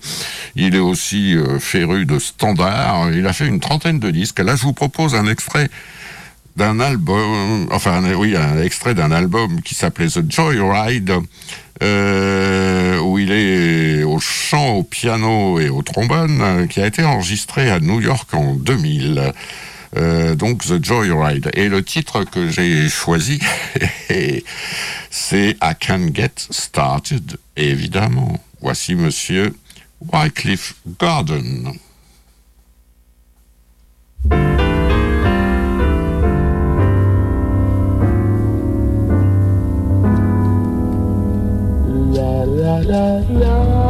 Il 0.55 0.75
est 0.75 0.81
aussi 0.81 1.35
féru 1.59 2.05
de 2.05 2.19
standards. 2.19 3.11
Il 3.13 3.27
a 3.27 3.33
fait 3.33 3.47
une 3.47 3.61
trentaine 3.61 3.99
de 3.99 4.11
disques. 4.11 4.41
Là, 4.41 4.55
je 4.55 4.63
vous 4.63 4.75
propose 4.75 5.15
un 5.15 5.27
extrait 5.27 5.71
d'un 6.57 6.79
album, 6.79 7.69
enfin 7.73 8.05
un 8.05 8.63
extrait 8.63 8.95
d'un 8.95 9.11
album 9.11 9.61
qui 9.63 9.75
s'appelait 9.75 10.09
The 10.09 10.31
Joyride, 10.31 11.13
euh, 11.83 13.01
où 13.01 13.19
il 13.19 13.33
est 13.33 14.05
au 14.05 14.21
chant, 14.21 14.75
au 14.75 14.83
piano 14.85 15.59
et 15.59 15.69
au 15.69 15.83
trombone, 15.83 16.69
qui 16.69 16.81
a 16.81 16.87
été 16.87 17.03
enregistré 17.03 17.71
à 17.71 17.81
New 17.81 18.01
York 18.01 18.33
en 18.35 18.55
2000. 18.55 19.33
Euh, 19.97 20.35
donc 20.35 20.65
The 20.65 20.83
Joyride. 20.83 21.51
Et 21.55 21.69
le 21.69 21.83
titre 21.83 22.25
que 22.25 22.51
j'ai 22.51 22.89
choisi, 22.89 23.41
c'est 25.11 25.57
I 25.63 25.73
Can 25.81 26.09
Get 26.13 26.33
Started, 26.51 27.37
évidemment. 27.57 28.41
Voici 28.61 28.95
Monsieur 28.95 29.55
Wycliffe 30.13 30.75
Garden. 30.99 31.75
la 42.15 42.47
la 42.47 42.81
la 42.81 43.21
la 43.31 43.85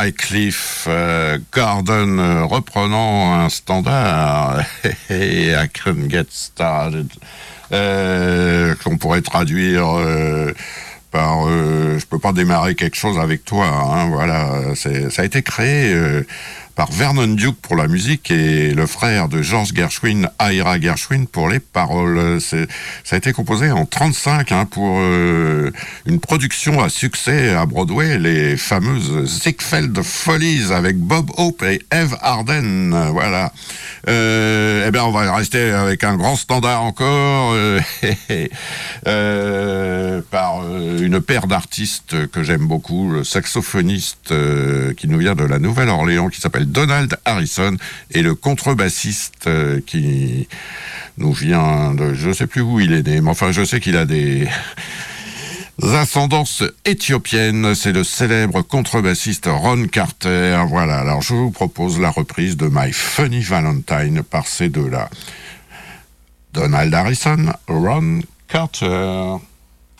Wycliffe 0.00 0.86
euh, 0.88 1.38
Gordon 1.52 2.18
euh, 2.18 2.44
reprenant 2.44 3.34
un 3.34 3.48
standard 3.48 4.62
et 5.10 5.52
I 5.52 5.68
get 6.08 6.26
started 6.30 7.08
euh, 7.72 8.74
qu'on 8.82 8.96
pourrait 8.96 9.20
traduire 9.20 9.86
par 11.10 11.48
je 11.48 12.04
peux 12.06 12.18
pas 12.18 12.32
démarrer 12.32 12.74
quelque 12.74 12.96
chose 12.96 13.18
avec 13.18 13.44
toi 13.44 13.66
hein, 13.66 14.08
voilà 14.08 14.74
ça 14.74 15.22
a 15.22 15.24
été 15.24 15.42
créé 15.42 15.94
par 16.80 16.92
Vernon 16.92 17.26
Duke 17.26 17.60
pour 17.60 17.76
la 17.76 17.88
musique 17.88 18.30
et 18.30 18.72
le 18.72 18.86
frère 18.86 19.28
de 19.28 19.42
George 19.42 19.74
Gershwin, 19.74 20.30
Ira 20.40 20.80
Gershwin, 20.80 21.26
pour 21.26 21.50
les 21.50 21.60
paroles. 21.60 22.40
Ça 22.40 22.56
a 23.10 23.16
été 23.16 23.34
composé 23.34 23.70
en 23.70 23.84
35 23.84 24.50
hein, 24.50 24.64
pour 24.64 24.96
euh, 24.98 25.70
une 26.06 26.20
production 26.20 26.82
à 26.82 26.88
succès 26.88 27.50
à 27.50 27.66
Broadway, 27.66 28.18
les 28.18 28.56
fameuses 28.56 29.26
Ziegfeld 29.26 30.00
Follies 30.02 30.72
avec 30.72 30.96
Bob 30.96 31.30
Hope 31.36 31.62
et 31.64 31.82
Eve 31.92 32.16
Arden. 32.22 33.10
Voilà. 33.12 33.52
Euh, 34.08 34.86
eh 34.88 34.90
bien, 34.90 35.04
on 35.04 35.12
va 35.12 35.34
rester 35.34 35.72
avec 35.72 36.02
un 36.02 36.16
grand 36.16 36.36
standard 36.36 36.82
encore 36.82 37.52
euh, 37.52 37.78
par 40.30 40.62
une 40.98 41.20
paire 41.20 41.46
d'artistes 41.46 42.26
que 42.28 42.42
j'aime 42.42 42.66
beaucoup, 42.66 43.10
le 43.10 43.22
saxophoniste 43.22 44.32
qui 44.96 45.08
nous 45.08 45.18
vient 45.18 45.34
de 45.34 45.44
la 45.44 45.58
Nouvelle-Orléans 45.58 46.30
qui 46.30 46.40
s'appelle 46.40 46.69
Donald 46.70 47.18
Harrison 47.24 47.76
et 48.10 48.22
le 48.22 48.34
contrebassiste 48.34 49.46
euh, 49.46 49.80
qui 49.84 50.48
nous 51.18 51.32
vient 51.32 51.94
de, 51.94 52.14
je 52.14 52.32
sais 52.32 52.46
plus 52.46 52.62
où 52.62 52.80
il 52.80 52.92
est 52.92 53.06
né, 53.06 53.20
mais 53.20 53.30
enfin 53.30 53.52
je 53.52 53.64
sais 53.64 53.80
qu'il 53.80 53.96
a 53.96 54.06
des 54.06 54.48
ascendances 55.82 56.62
éthiopiennes. 56.84 57.74
C'est 57.74 57.92
le 57.92 58.04
célèbre 58.04 58.62
contrebassiste 58.62 59.48
Ron 59.50 59.86
Carter. 59.86 60.62
Voilà, 60.68 60.98
alors 61.00 61.22
je 61.22 61.34
vous 61.34 61.50
propose 61.50 62.00
la 62.00 62.10
reprise 62.10 62.56
de 62.56 62.68
My 62.70 62.92
Funny 62.92 63.40
Valentine 63.40 64.22
par 64.22 64.46
ces 64.46 64.68
deux-là. 64.68 65.10
Donald 66.52 66.92
Harrison, 66.92 67.52
Ron 67.68 68.20
Carter. 68.48 69.36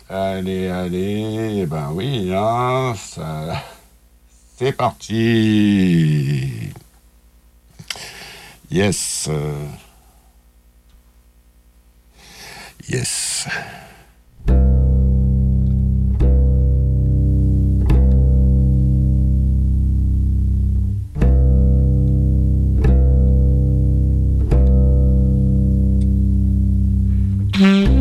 Allez, 0.08 0.68
allez, 0.68 1.60
eh 1.62 1.66
ben 1.66 1.90
oui, 1.92 2.32
hein, 2.34 2.94
ça... 2.96 3.62
C'est 4.62 4.72
parti. 4.72 6.50
Yes. 8.70 9.30
Yes. 12.86 13.48
Mm-hmm. 27.54 27.99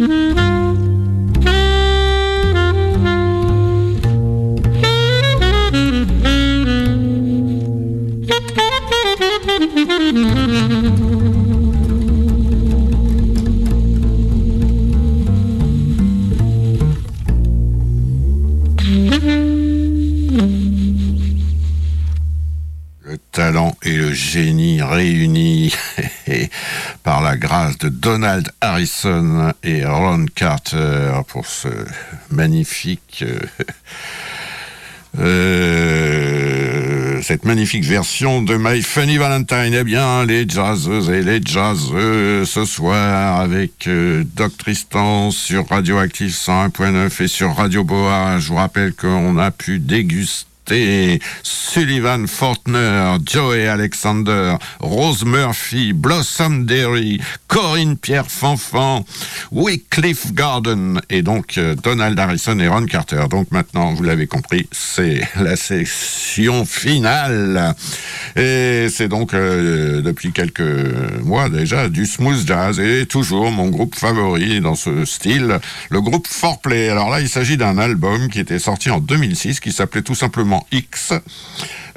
Le 0.00 0.06
talent 23.32 23.76
et 23.82 23.94
le 23.94 24.12
génie 24.14 24.80
réunis 24.80 25.74
par 27.02 27.22
la 27.22 27.36
grâce 27.36 27.78
de 27.78 27.88
Donald 27.88 28.50
Harrison 28.60 29.52
et 29.62 29.84
Ron 29.84 30.26
Carter 30.34 31.12
pour 31.28 31.46
ce 31.46 31.68
magnifique 32.30 33.24
euh, 33.26 33.38
euh, 35.18 37.22
cette 37.22 37.44
magnifique 37.44 37.84
version 37.84 38.42
de 38.42 38.56
My 38.56 38.82
Funny 38.82 39.18
Valentine. 39.18 39.74
Eh 39.74 39.84
bien, 39.84 40.24
les 40.24 40.48
jazzeuses 40.48 41.10
et 41.10 41.22
les 41.22 41.40
jazzeux 41.44 42.44
ce 42.44 42.64
soir 42.64 43.40
avec 43.40 43.86
euh, 43.86 44.24
Doc 44.34 44.56
Tristan 44.56 45.30
sur 45.30 45.68
Radioactive 45.68 46.32
101.9 46.32 47.22
et 47.22 47.28
sur 47.28 47.54
Radio 47.54 47.84
Boa. 47.84 48.38
Je 48.38 48.48
vous 48.48 48.56
rappelle 48.56 48.94
qu'on 48.94 49.38
a 49.38 49.50
pu 49.50 49.78
déguster 49.78 50.49
Sullivan 51.42 52.26
Fortner, 52.26 53.16
Joey 53.24 53.66
Alexander, 53.66 54.56
Rose 54.80 55.24
Murphy, 55.24 55.92
Blossom 55.92 56.66
Derry, 56.66 57.20
Corinne 57.48 57.96
Pierre 57.96 58.30
Fanfan, 58.30 59.04
Wycliffe 59.52 60.32
Garden 60.32 61.00
et 61.10 61.22
donc 61.22 61.58
euh, 61.58 61.74
Donald 61.74 62.18
Harrison 62.18 62.58
et 62.58 62.68
Ron 62.68 62.86
Carter. 62.86 63.24
Donc 63.30 63.50
maintenant, 63.50 63.94
vous 63.94 64.02
l'avez 64.02 64.26
compris, 64.26 64.68
c'est 64.72 65.20
la 65.40 65.56
session 65.56 66.64
finale. 66.64 67.74
Et 68.36 68.88
c'est 68.90 69.08
donc 69.08 69.34
euh, 69.34 70.02
depuis 70.02 70.32
quelques 70.32 70.60
mois 71.22 71.48
déjà 71.48 71.88
du 71.88 72.06
smooth 72.06 72.46
jazz 72.46 72.78
et 72.80 73.06
toujours 73.06 73.50
mon 73.50 73.68
groupe 73.68 73.94
favori 73.94 74.60
dans 74.60 74.74
ce 74.74 75.04
style, 75.04 75.58
le 75.90 76.00
groupe 76.00 76.26
Foreplay. 76.26 76.88
Alors 76.88 77.10
là, 77.10 77.20
il 77.20 77.28
s'agit 77.28 77.56
d'un 77.56 77.78
album 77.78 78.28
qui 78.28 78.40
était 78.40 78.58
sorti 78.58 78.90
en 78.90 78.98
2006 78.98 79.60
qui 79.60 79.72
s'appelait 79.72 80.02
tout 80.02 80.14
simplement 80.14 80.59
X. 80.72 81.12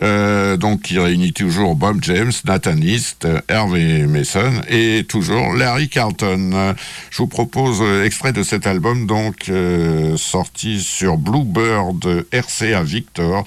Euh, 0.01 0.57
donc 0.57 0.81
qui 0.81 0.99
réunit 0.99 1.33
toujours 1.33 1.75
Bob 1.75 1.99
James, 2.01 2.31
Nathan 2.45 2.77
East, 2.77 3.27
Hervé 3.47 4.05
Mason 4.07 4.61
et 4.67 5.05
toujours 5.07 5.53
Larry 5.53 5.87
Carlton. 5.87 6.75
Je 7.09 7.17
vous 7.17 7.27
propose 7.27 7.79
euh, 7.81 8.03
extrait 8.03 8.33
de 8.33 8.43
cet 8.43 8.65
album 8.67 9.05
donc 9.05 9.49
euh, 9.49 10.17
sorti 10.17 10.81
sur 10.81 11.17
Bluebird 11.17 12.25
RCA 12.33 12.83
Victor, 12.83 13.43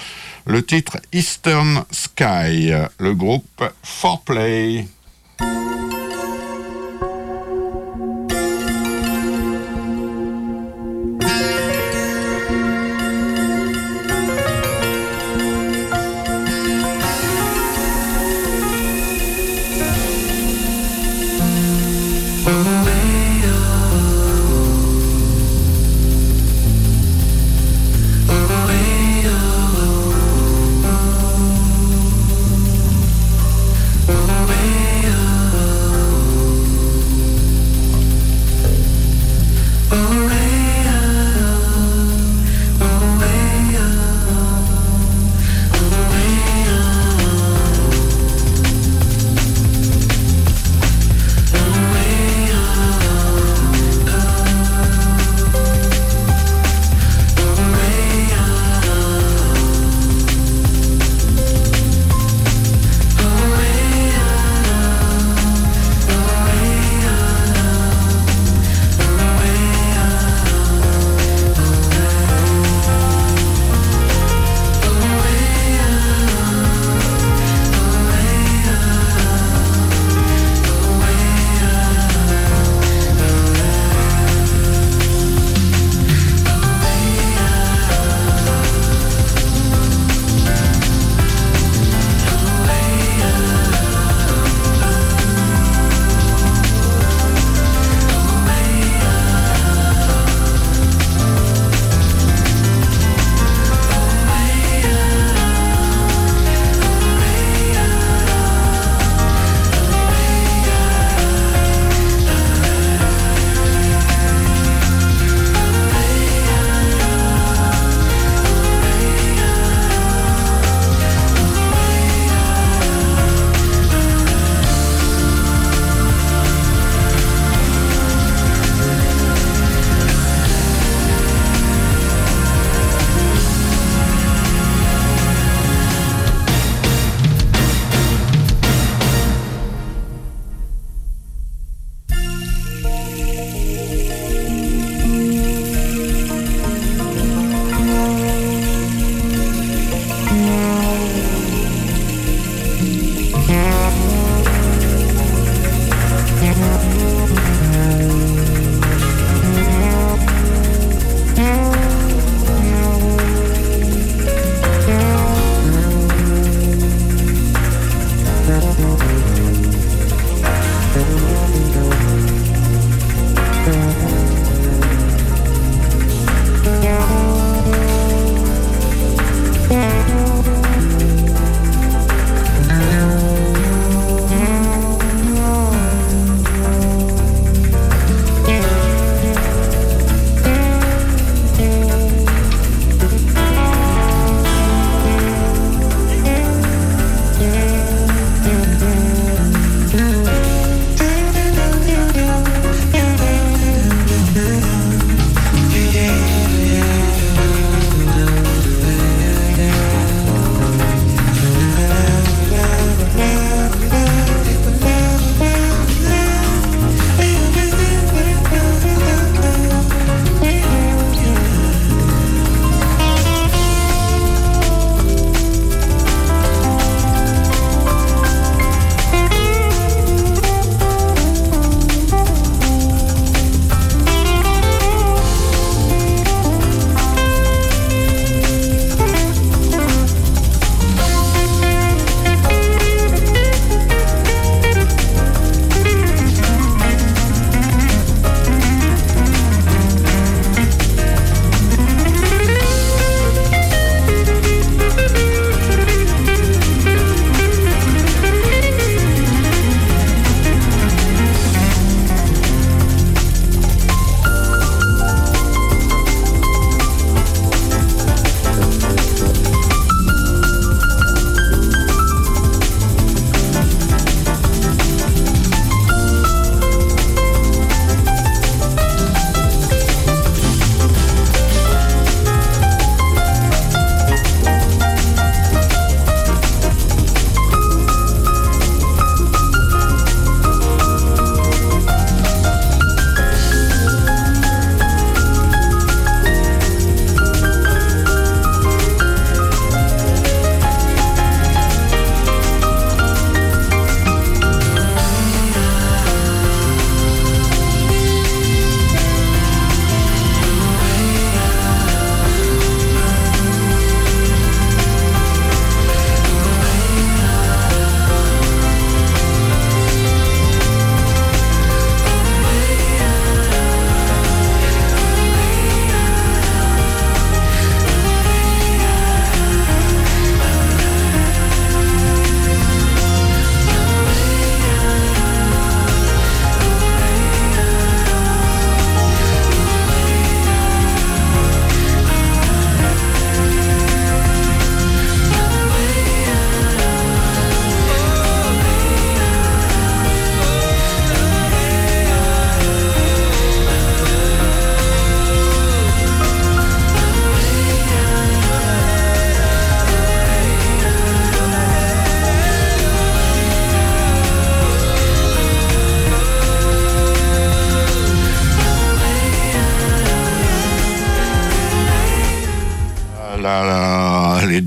le 0.46 0.64
titre 0.64 0.98
Eastern 1.12 1.84
Sky, 1.90 2.72
le 2.98 3.14
groupe 3.14 3.64
Foreplay. 3.82 4.86
Oh 5.42 6.05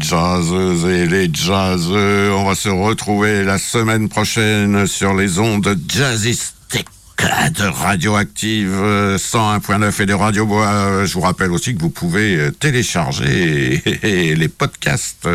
jazzeuses 0.09 0.85
et 0.85 1.05
les 1.05 1.29
jazzeux. 1.31 2.33
On 2.33 2.43
va 2.43 2.55
se 2.55 2.67
retrouver 2.69 3.43
la 3.43 3.59
semaine 3.59 4.09
prochaine 4.09 4.87
sur 4.87 5.13
les 5.13 5.37
ondes 5.37 5.77
jazzistiques 5.87 6.87
de 7.19 7.65
Radioactive 7.65 8.71
101.9 8.71 10.01
et 10.01 10.05
de 10.07 10.13
Radio 10.15 10.47
Bois. 10.47 11.05
Je 11.05 11.13
vous 11.13 11.19
rappelle 11.19 11.51
aussi 11.51 11.75
que 11.75 11.81
vous 11.81 11.91
pouvez 11.91 12.49
télécharger 12.59 13.83
les 14.03 14.47
podcasts 14.47 15.27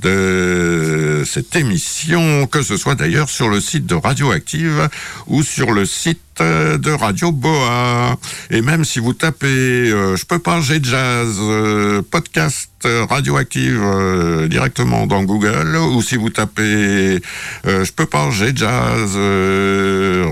de 0.00 1.22
cette 1.26 1.54
émission, 1.54 2.46
que 2.46 2.62
ce 2.62 2.78
soit 2.78 2.94
d'ailleurs 2.94 3.28
sur 3.28 3.50
le 3.50 3.60
site 3.60 3.84
de 3.84 3.96
Radioactive 3.96 4.88
ou 5.26 5.42
sur 5.42 5.72
le 5.72 5.84
site 5.84 6.23
de 6.42 6.90
Radio 6.90 7.32
Boa. 7.32 8.16
Et 8.50 8.62
même 8.62 8.84
si 8.84 8.98
vous 8.98 9.12
tapez 9.12 9.46
euh, 9.46 10.16
Je 10.16 10.24
peux 10.24 10.38
parler 10.38 10.80
jazz, 10.82 11.36
euh, 11.40 12.02
podcast 12.10 12.70
radioactive 12.84 13.80
euh, 13.82 14.46
directement 14.46 15.06
dans 15.06 15.22
Google, 15.22 15.76
ou 15.76 16.02
si 16.02 16.16
vous 16.16 16.30
tapez 16.30 17.20
Je 17.64 17.92
peux 17.92 18.06
parler 18.06 18.52
jazz, 18.54 19.16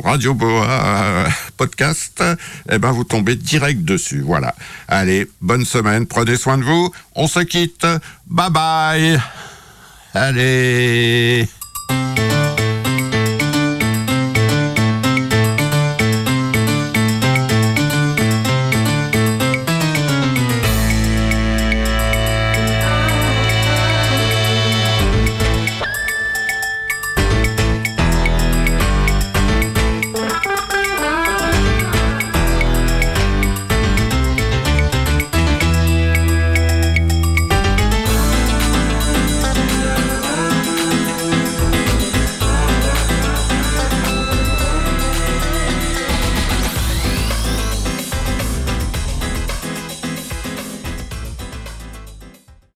Radio 0.05 0.34
Boa, 0.34 1.26
podcast, 1.57 2.22
eh 2.70 2.78
ben 2.78 2.92
vous 2.92 3.05
tombez 3.05 3.36
direct 3.36 3.84
dessus. 3.84 4.22
Voilà. 4.24 4.55
Allez, 4.88 5.28
bonne 5.40 5.64
semaine, 5.64 6.07
prenez 6.07 6.36
soin 6.36 6.59
de 6.59 6.64
vous. 6.64 6.90
On 7.14 7.26
se 7.26 7.40
quitte. 7.40 7.86
Bye 8.26 8.50
bye. 8.50 9.20
Allez 10.14 11.48